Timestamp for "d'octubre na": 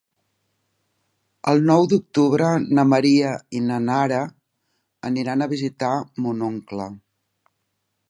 1.91-2.87